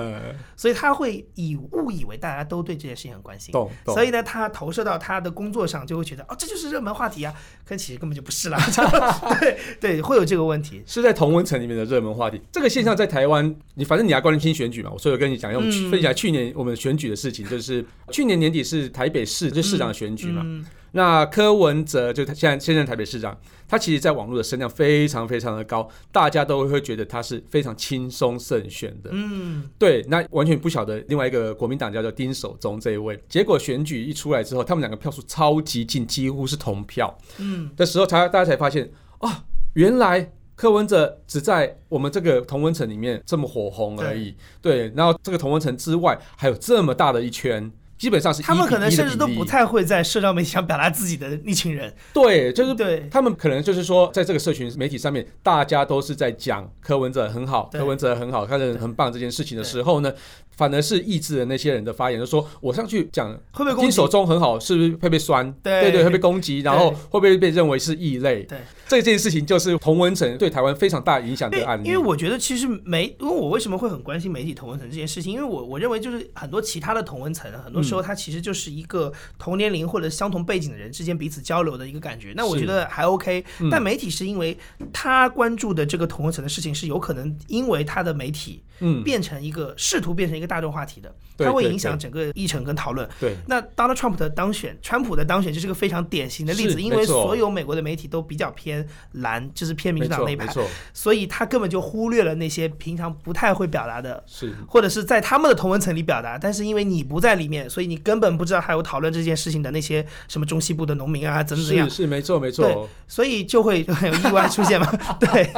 [0.56, 0.83] 所以他。
[0.84, 7.34] 他会以误以为大家都对这件事情很关心，所以呢，他投射到他的工作上，就会觉得哦，这就是热门话题啊，
[7.66, 8.60] 可其实根本就不是啦。
[9.40, 12.42] 对对，会有这个问题，是在同温层里面的热门话题。
[12.52, 20.46] 这个现象在台湾，你反正你要关心选举嘛，所以我跟你讲，用分享去年我们选举的事情，就是去年年底是台北市就市长选举嘛。
[20.94, 29.10] 那柯文哲就他现在现任台北市长，他其实在网络的声量非常非常的高，大家都会觉得他是非常轻松胜选的。
[29.12, 37.18] 嗯，对，那完全不晓得另外一个国民党叫做丁守中这一位，结果选举一出来之后，他们两个票数超级近，几乎是同票。
[37.40, 39.30] 嗯，的时候才大家才发现，哦，
[39.74, 40.32] 原来。
[40.56, 44.94] 柯文哲只在我们这个同温层里面这么火红而已，对，对。
[44.96, 51.94] 然后这个同温层之外还有这么大的一圈，基本上是他们可能甚至都不太会在社交媒体上表达自己的 一群人。
[52.14, 53.08] 对，就是对。
[53.12, 60.12] 他们可能就是说，在这个社群媒体上面，大家都是在讲柯文哲很好，柯文哲很好，他人很棒这件事情的时候呢，
[60.56, 65.52] 反而是抑制了那些人的发言，就说我上去讲会被攻击，手中很好，是不是会被酸？
[65.64, 68.44] 对对对，会被攻击，然后会不会被认为是异类？
[68.44, 68.58] 对。
[68.86, 71.88] 这件事情就是同文层对台湾非常大影响的案例。
[71.88, 75.34] 因为我觉得其实媒，因为我为什么会很关心媒体同文层这件事情？
[75.34, 82.34] 因为我我认为就是很多其他的同文层，很多时候它其实就是一个同年龄或者相同背景的人之间彼此交流的一个感觉。
[82.36, 83.44] 那我觉得还 OK。
[83.72, 84.56] 但媒体是因为
[84.92, 93.08] 他关注的这个同文层的事情是有可能因为他的媒体嗯变成一个试图变成一个大众话题的，它会影响整个议程跟讨论。
[93.20, 93.36] 对。
[93.48, 98.88] 那 Donald Trump 的当选，川普的当选就是个非常典型的例子，因为所有美国的媒体都比较偏。
[99.14, 100.48] 蓝就是偏民主党那一派，
[100.94, 114.92] 所以他根本就忽略了那些平常不太会表达的，是或者是在他们的同文层里表达，但是因为你不在里面，所以你根本不知道还有讨论这件事情的那些什么中西部的农民啊，怎么怎么样，是是没错没错，所以就会很有意外出现嘛。
[115.20, 115.52] 对，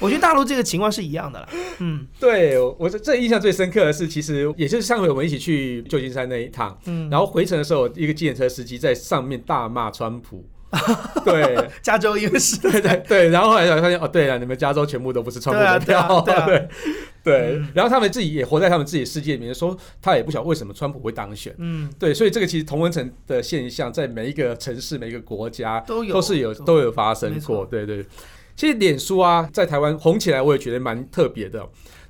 [0.00, 1.48] 我觉得大陆这个情况是一样的了。
[1.78, 4.25] 嗯，对我这这印象最深刻的是，其实
[4.56, 10.44] 也就是上回我们一起去旧金山那一趟，嗯，然后回程的时候，一个计程车司机在上面大骂川普。
[11.24, 16.68] 对，加州因为是，对对对，然后后来才发现哦，对了，你们加州全部都不是川普的票，对、啊、
[17.22, 28.04] 对、然后他们自己也活在他们自己的世界里面，说他也不晓得为什么川普会当选，嗯，对，所以这个其实同温层的现象在每一个城市、每一个国家都有，都是有都有发生过，对对。
[28.56, 31.66] 其实脸书啊，在台湾红起来，我也觉得蛮特别的，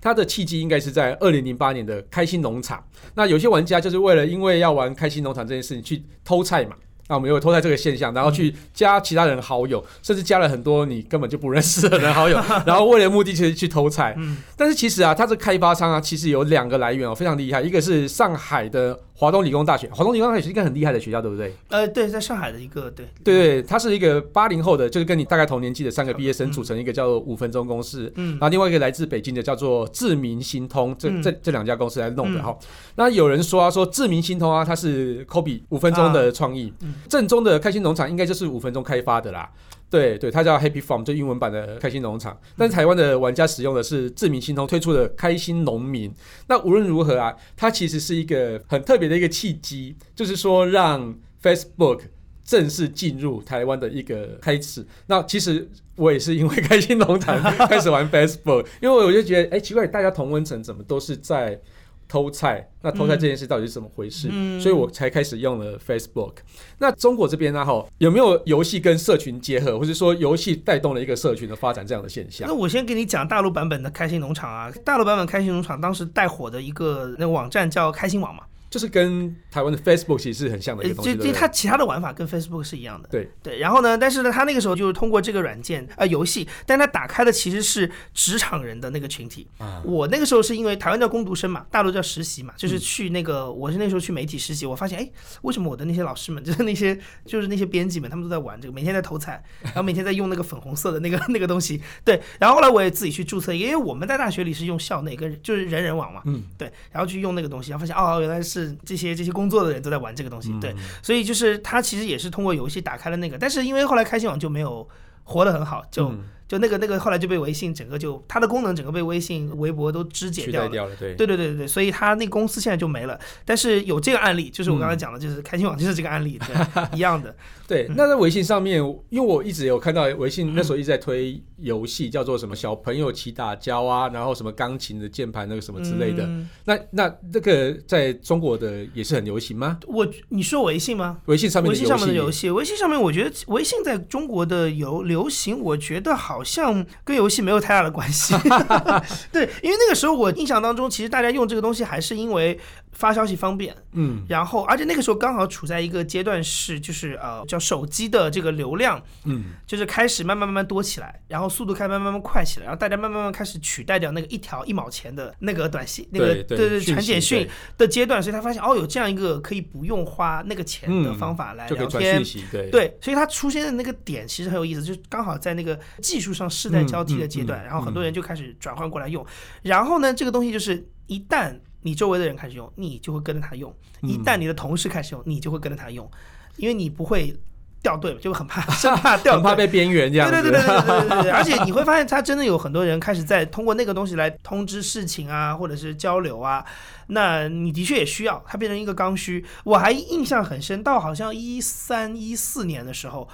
[0.07, 2.81] 它的契机应该是在二零零八年的开心农场，
[3.17, 6.77] 那有些玩家就是为了因为要玩开心农场这件事情去偷菜嘛。
[7.09, 14.17] 那我们有偷菜这个现象，然后去加其他人好友，甚至加了很多你根本就不认识的人好友， 然后为了目的其实去偷菜。
[14.57, 19.01] 但是其实啊，它这开发商啊，其实有两个来源哦，非常厉害，一个是上海的。
[19.17, 21.55] 华东理工大学，华东理工大学是一个很厉害的学校，对不对？
[21.71, 32.67] 呃，对，在上海的一个，对，对对，它是一个八零后的，就是跟你大概同年纪的三个毕业生组成一个叫做五分钟公司，嗯，然后另外一个来自北京的叫做智明新通，这、嗯、这这两家公司来弄的哈、嗯。
[32.97, 39.51] 那有人说啊，说智明新通啊，它是 Kobe 五分钟的创意、啊嗯，正宗的开心农场应该就是五分钟开发的啦。
[39.89, 42.39] 对对，它叫 Happy Farm，就英文版的开心农场。
[42.57, 46.13] 但是台湾的玩家使用的是智明新通推出的开心农民。
[46.49, 52.01] 那无论如何啊，它其实是一个很特别的一个契机，就是说让 Facebook
[52.45, 54.85] 正式进入台湾的一个开始。
[55.07, 61.61] 那其实我也是因为开心农场开始玩 Facebook，因为我就觉得，哎，奇怪，大家同温层怎么都是在。
[62.09, 64.29] 偷菜，那偷菜这件事到底是怎么回事？
[64.31, 66.35] 嗯，所以我才开始用了 Facebook。
[66.79, 67.65] 那中国这边呢？
[67.65, 72.47] 哈，有没有游戏跟社群结合，或者说游戏带动了一个社群的发展这样的现象？
[72.49, 78.45] 那我先给你讲大陆版本的开心农场啊，大陆版本开心农场当时带火的一个那个网站叫开心网嘛。
[78.77, 83.09] 就是跟台湾的 Facebook 其实是很像的一个东西，就它其他的玩法跟 Facebook 是一样的。
[83.09, 89.49] 对对，然后呢，但是呢，他那个时候就是通过这个软件呃游戏，但他打开的其实是职场人的那个群体。
[89.57, 95.11] 啊，我那个时候是因为台湾叫工读生嘛，大陆叫实习嘛，就是去那个、嗯、我是那时候去媒体实习，我发现哎，
[95.41, 101.81] 为什么我的那些老师们 就是那些就是那些编辑们，他们都在玩这个，每天在偷菜， 然后每天在用那个粉红色的那个 那个东西。
[102.05, 109.31] 对，然后后来我也自己去注册，因为我们在大学里是用校内跟就是人人网嘛，嗯，对，然后去用那个东西，然后发现哦，原来是这些这些。
[109.37, 114.89] 工作的人都在玩这个东西，对，所以就是他其实也是通过游戏打开了那个，但是因为后来开心网就没有
[115.25, 116.11] 活得很好，就。
[116.49, 123.19] 就那个那个后来就被微信整个就它的功能整个被微信、微博都肢解掉了，掉了对，对对对对对，所以它那公司现在就没了。
[123.45, 127.35] 但是有这个案例，就是我刚才讲的，就是开心网就是这个案例，对一样的。
[127.67, 128.79] 对，那在微信上面，
[129.09, 136.23] 因为我一直有看到微信那时候一直在推游戏，叫做什么小朋友齐打交啊，然后什么钢琴的键盘那个什么之类的。
[136.25, 139.81] 嗯、那那这个在中国的也是很流行吗？
[139.89, 141.19] 我你说微信吗？
[141.25, 146.36] 微信上面微信上面的游戏，微信上面我觉得微信在中国的游流行，我觉得好。
[146.37, 148.35] 好像跟游戏没有太大的关系。
[149.33, 152.61] 对，因为那个时候我印象当中，其实大家用这个东西还是因为。
[152.97, 172.71] 发消息方便，嗯，然后而且那个时候刚好处在一个阶段是，就是呃叫手机的这个流量，嗯，就是开始慢慢慢慢多起来，然后速度开始慢慢慢慢快起来，然后大家慢慢慢慢开始取代掉那个一条一毛钱的那个短信，那个对对对传简讯的阶段，所以他发现哦有这样一个可以不用花那个钱的方法来聊天，对。
[172.71, 179.25] 对，所以他出现的那个点其实很有意思，就刚好在那个技术上世代交替的阶段，然后很多人就开始转换过来用，
[179.61, 181.55] 然后呢这个东西就是一旦。
[181.87, 183.71] 你周围的人开始用，你就会跟着他用；
[184.03, 186.11] 一旦你的同事开始用，你就会跟着他用，
[186.57, 187.33] 因为你不会
[187.81, 190.43] 掉队，就很怕， 生怕掉队，很怕被边缘这样子。
[190.43, 191.31] 对对对对对对对。
[191.31, 196.65] 而且你会发现，他真的有很多人开始在通过那个东西来通知事情啊，或者是交流啊。
[197.07, 199.45] 那你的确也需要，它变成一个刚需。
[199.63, 203.29] 我还印象很深，到好像一三一四年的时候。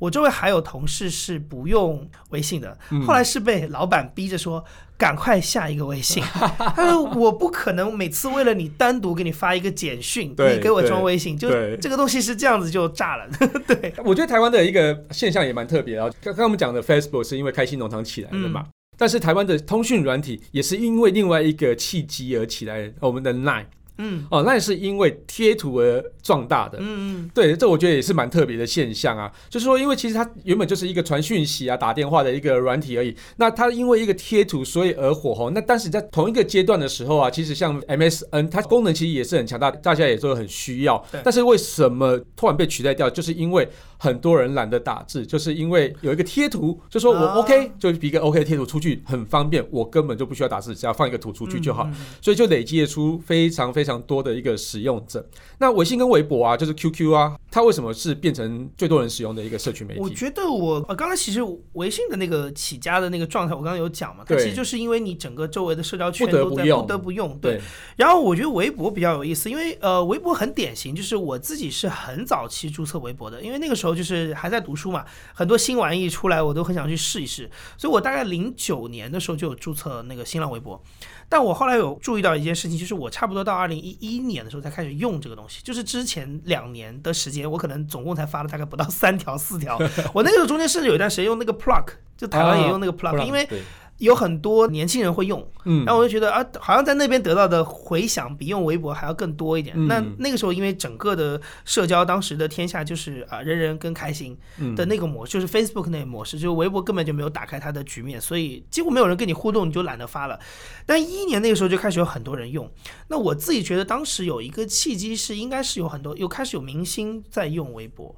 [0.00, 4.64] 我周围还有同事是不用微信的，后来是被老板逼着说
[4.98, 6.22] 赶快下一个微信。
[6.76, 13.26] 他说我不可能每次为了你单独给你发一个简讯，你给我装微信，就这个东西是这样子就炸了。
[13.66, 16.10] 对，我觉得台湾的一个现象也蛮特别啊。
[16.20, 18.66] 刚刚我们讲的 Facebook 是因为开心农场起来的嘛，
[18.98, 23.66] 但是台湾的通讯软体也是因为另外一个契机而起来，我们的 Line。
[23.98, 26.78] 嗯，哦，那也是因为贴图而壮大的。
[26.80, 29.30] 嗯嗯，对，这我觉得也是蛮特别的现象啊。
[29.48, 33.14] 就是说，因为其实它原本就是一个传讯息啊、打电话的一个软体而已。
[33.36, 35.52] 那它因为一个贴图，所以而火红。
[35.52, 41.04] 那但是在同一个阶段的时候啊，其实像 MSN，它功能其实也是很强大，大家也都很需要。
[41.24, 43.10] 但是为什么突然被取代掉？
[43.10, 51.88] 就是因为很多人懒得打字，就是因为有一个贴图，就说我 OK，就一个 OK 贴图出去很方便，我根本就不需要打字，只要放一个图出去就好。
[52.20, 53.68] 所以就累积出非常。
[53.78, 55.24] 非常多的一个使用者，
[55.58, 60.00] 那微信跟微博啊，就是 QQ 啊，它为什么是变成最多人使用的一个社群媒体？
[60.00, 61.40] 我觉得我呃，刚才其实
[61.72, 67.60] 微信的那个起家的那个状态，我刚刚有讲嘛，它其实就是因为你整个周围的社交圈都在不得不用，对。
[67.96, 80.80] 然后我觉得微博比较有意思，因为呃，微博很典型，就是我自己是很早期注册微博的，因为那个时候就是还在读书嘛，很多新玩意出来，我都很想去试一试，所以我大概零九年的时候就有注册那个新浪微博。
[81.28, 89.78] 但我后来有注意到一件事情，就是我差不多到二零一一年的时候才开始用这个东西，就是之前两年的时间，我可能总共才发了大概不到三条四条。
[90.14, 91.86] 我那个时候中间甚至有一段时间用那个 Plug，
[92.16, 93.48] 就台湾也用那个 Plug，因为。
[93.98, 99.74] 有很多年轻人会用，嗯，然后我就觉得啊，好像在那边得到的回响比用微博还要更多一点。
[99.76, 104.38] 嗯、那那个时候，因为整个的社交当时的天下就是啊，人人更开心
[104.76, 110.38] 的那个模式，嗯、就是 Facebook 那个模式，就是微博根本就没有打开它的局面，所以几乎没有人跟你互动，你就懒得发了。
[110.86, 112.70] 但一一年那个时候就开始有很多人用，
[113.08, 118.14] 那我自己觉得当时有一个契机是，应该是有很多又开始有明星在用微博，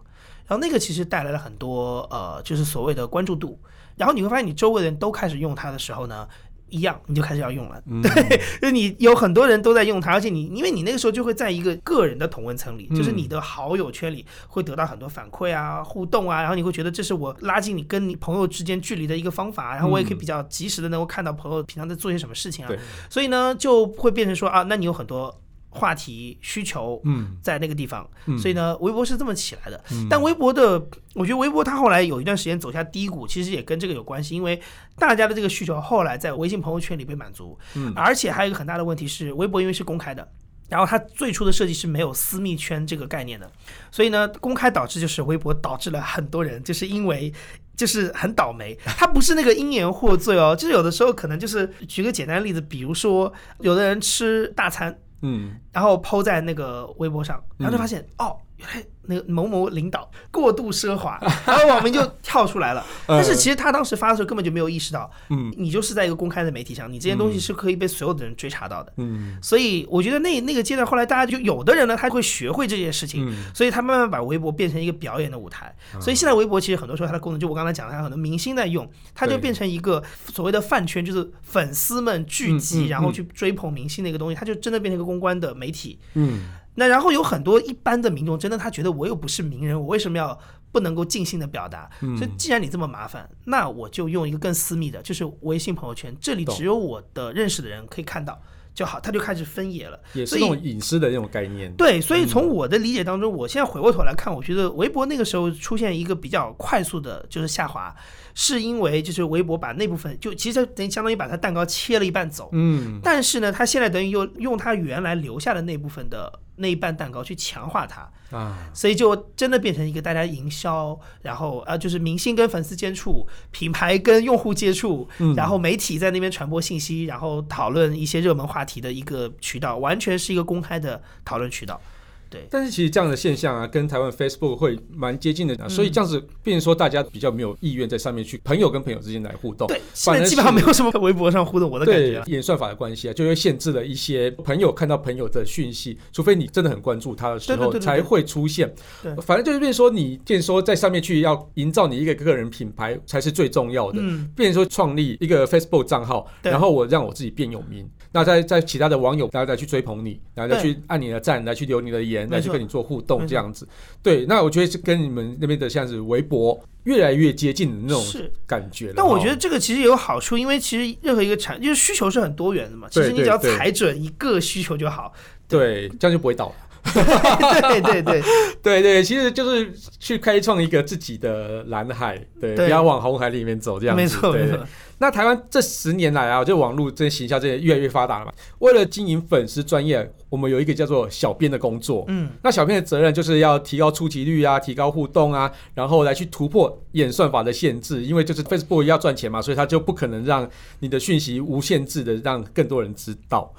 [0.47, 3.59] 然后那个其实带来了很多呃，就是所谓的关注度。
[4.01, 6.27] 然后你会发现，你周围的人都开始用它的时候呢，
[6.71, 7.83] 一样你就开始要用了。
[7.87, 22.69] 嗯、 对，就你有很多人都在用它，而且你因为你那个时候就会在一个个人的同温层里，嗯、就是你的好友圈里会得到很多反馈啊、互动啊，然后你会觉得这是我拉近你跟你朋友之间距离的一个方法，然后我也可以比较及时的能够看到朋友平常在做些什么事情啊。
[22.69, 22.79] 对
[23.11, 25.41] 所以呢，就会变成说啊，那你有很多。
[25.71, 29.83] 话题需求，嗯，在那个地方，嗯、所以呢，微博是这么起来的。
[29.93, 34.61] 嗯、但微博的，我觉得微博它后来有一段时间走下低谷，其实也跟这个有关系，因为
[34.99, 40.29] 大家的这个需求后来在微信朋友圈里被满足，嗯，而且还有一个很大的问题是，微博因为是公开的，
[40.69, 43.49] 然后它最初的设计是没有私密圈这个概念的，
[43.93, 47.33] 所以呢，公开导致就是微博导致了很多人就是因为
[47.77, 54.99] 就是很倒霉，它不是那个因言获罪哦，就是有的时候可能就是举个简单的例子，比如说有的人吃大餐。
[55.23, 62.87] 嗯，然后 po 在那个微博上，然后就发现、嗯、哦，原来那个某某领导过度奢华，然后网民就跳出来了。
[63.07, 68.93] 但是其实他当时发的时候根本就没有意识到，嗯，你就是在一个公开的媒体上，你这件东西是可以被所有的人追查到的。
[68.97, 75.75] 嗯，所以我觉得那那个阶段后来大家就有的人呢，他会学会这件事情，所以他慢慢把微博变成一个表演的舞台。
[76.01, 85.99] 所以现在微博其实很多时候它的功能，就我刚才讲的，它很多明星在用，它就变成一个所谓的饭圈，就是粉丝们聚集然后去追捧明星的一个东西，它就真的变成一个公关的媒体。
[86.15, 86.43] 嗯。
[86.75, 90.39] 那然后有很多一般的民众，真的他觉得我又不是名人，我为什么要
[90.73, 91.91] 不能够尽兴的表达？
[92.01, 98.41] 所以既然你这么麻烦，那我就用一个更私密的，就是微信朋友圈，这里只有我的认识的人可以看到
[98.73, 101.73] 就好，他就开始分野了，也是那种隐私的那种概念。
[101.75, 107.95] 对，所以从我的理解当中，我现在回过头来看，我觉得微博那个时候出现一个比较快速的，就是下滑。
[108.33, 118.09] 是因为就是微博把那部分就其实等于相当于把它蛋糕切了一半走，嗯，但是呢，他现在等于又用他原来留下的那部分的那一半蛋糕去强化它。
[118.31, 131.81] 啊，所以就真的变成一个大家营销，然后啊就是明星跟粉丝接触，品牌跟用户接触，然后媒体在那边传播信息，然后讨论一些热门话题的一个渠道，完全是一个公开的讨论渠道。
[132.31, 139.67] 对，但是其实这样的现象啊，跟台湾 Facebook 会蛮接近的，啊、所以这样子变成说大家比较没有意愿在上面去朋友跟朋友之间来互动。
[139.67, 142.23] 对，现在基本上没有什么微博上互动，我的感觉。
[142.29, 148.73] 演算法的关系啊，就会限制了一些朋友看到朋友的讯息，除非你真的很关注他的时候才会出现。
[149.03, 153.99] 对，反正就是变说你变说在上面去要营造你一个个人品牌才是最重要的。
[154.01, 162.20] 嗯，变成说创立一个 Facebook 账号，然后我让我自己变有名，那在在其他的网友大家再去追捧你，然后再去按你的赞，来去留你的言。
[162.29, 163.67] 来去跟你做互动这样子，
[164.03, 168.05] 对，那我觉得是跟你们那边的像是微博越来越接近的那种
[168.47, 168.93] 感觉。
[168.97, 172.89] 但我觉得这个其实也有好处，因为其实任何一个产，就是需求是很多元的嘛。
[172.91, 175.13] 其实你只要踩准一个需求就好。
[175.49, 176.55] 对，这样就不会倒。
[176.83, 178.23] 对对对
[178.63, 184.03] 对 对，其实就是去开创一个自己的蓝海，对，不要往红海里面走这样子。
[184.03, 184.59] 没错没错。
[184.99, 188.33] 那台湾这十年来啊，就网络这些行销这些越来越发达了嘛。
[188.59, 192.05] 为了经营粉丝专业，我们有一个叫做小编的工作。
[192.09, 198.03] 嗯，那小编的责任就是要提高出及率啊，提高互动啊，然后来去突破演算法的限制。
[198.03, 200.49] 因为就是 Facebook 要赚钱嘛，所以他就不可能让
[200.81, 203.51] 你的讯息无限制的让更多人知道。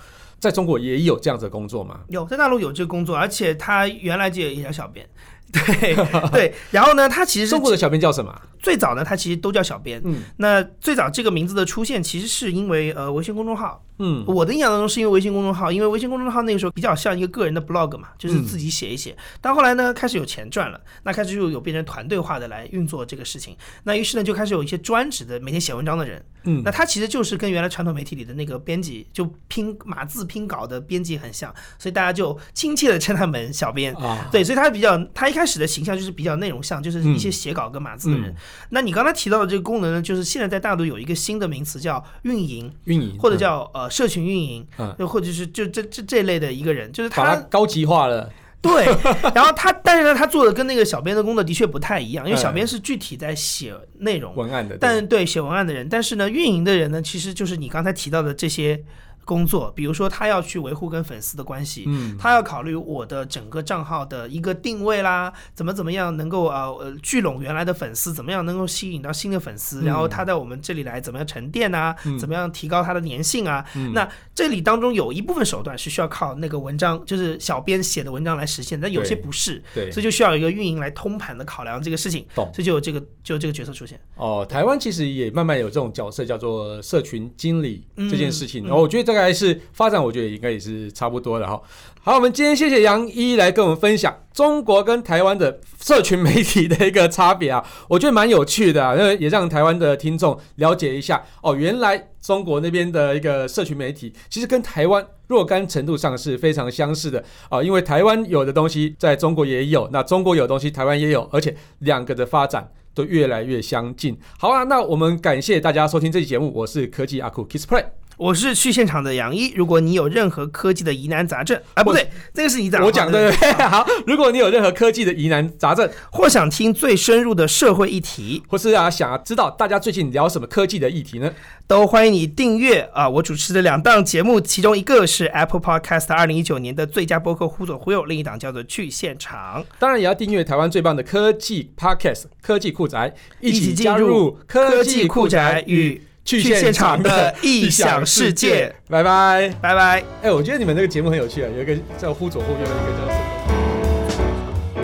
[0.41, 1.99] 在中国也有这样子的工作吗？
[2.07, 5.07] 有，在大陆有这个工作，而且他原来就也叫小编。
[5.65, 5.95] 对
[6.31, 8.33] 对，然后呢，他其实中国的小编叫什么？
[8.59, 10.01] 最早呢，他其实都叫小编。
[10.05, 13.83] 嗯，那最早这个名字的出现，其实是因为呃微信公众号。
[14.03, 19.15] 嗯，我的印象当中是因为微信公众号，因为微信公众号那个时候比较像一个个人的 blog 嘛，就是自己写一写。
[19.39, 23.55] 但后来呢，开始有钱赚了，那开始就有变成团队化的来运作这个事情。
[23.83, 26.23] 那于是呢，就开始有一些专职的每天写文章的人。
[26.45, 33.93] 嗯，那他其实就是跟原来传统媒体里的那个编辑，就拼码字拼稿的编辑很像，所以大家就亲切的称他们小编。
[33.95, 38.35] 啊，对，所以他比较，他一开始的形象就是比较内容像，就是一些写稿跟码字的人。
[38.71, 43.91] 那你刚才提到的这个功能呢，就是现在在大陆有一个新的名词叫运营，运营或者叫呃。
[43.91, 48.31] 社群运营，嗯，又或者是就这这这类的一个人，就是他高级化了，
[48.61, 48.85] 对。
[49.35, 58.81] 然后他，但是呢，他做的跟那个小编的工作的确不太一样，因为小编是具体在写内容文案的，但对写文案的人，但是呢，运营的人呢，其实就是你刚才提到的这些。
[59.25, 73.65] 工作，比如说他要去维护跟粉丝的关系，嗯，他要考虑我的整个账号的一个定位啦，怎么怎么样能够呃呃聚拢原来的粉丝，怎么样能够吸引到新的粉丝，然后他在我们这里来怎么样沉淀啊，怎么样提高他的粘性啊？
[73.93, 83.97] 那这里当中有一部分手段是需要靠那个文章，就是小编写的文章来实现，但有些不是，对，所以就需要有一个运营来通盘的考量这个事情，懂，所以就有这个就有这个角色出现。
[84.15, 89.10] 哦，台湾其实也慢慢有这种角色叫做社群经理这件事情，然后我觉得这个。
[89.13, 91.61] 大概是发展，我觉得应该也是差不多的哈。
[92.03, 114.17] 好，我们今天谢谢杨一来跟我们分享中国跟台湾的社群媒体的一个差别啊，我觉得蛮有趣的啊，因为也让台湾的听众了解一下哦，原来中国那边的一个社群媒体其实跟台湾若干程度上是非常相似的啊，因为台湾有的东西在中国也有，那中国有东西台湾也有，而且两个的发展都越来越相近。
[114.39, 118.00] 好啊，那我们感谢大家收听这期节目，我是科技阿酷 Kiss Play。
[118.21, 123.51] 我是去现场的杨一，如果你有任何科技的疑难杂症，啊不对，这个是你讲，我讲的对。
[123.65, 131.33] 好，如果你有任何科技的疑难杂症，或想听最深入的社会议题，或是啊想要知道大家最近聊什么科技的议题呢，
[131.65, 139.65] 都欢迎你订阅啊我主持的两档节目，其中一个是 Apple Podcast 二零一九年的最佳播客忽左忽右，另一档叫做去现场。
[139.79, 146.03] 当然也要订阅台湾最棒的科技 Podcast 科技酷宅，一起加入科技酷宅与。
[146.23, 149.99] 去现场的异想世界，拜拜拜拜。
[150.21, 154.81] 哎、欸，我觉得你们这个节目很有趣啊，有一个叫忽左忽右，有一个叫什么？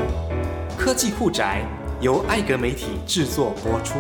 [0.78, 1.62] 科技酷宅
[2.02, 3.96] 由艾格媒体制作播出。